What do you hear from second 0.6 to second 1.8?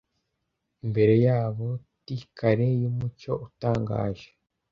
imbere yabo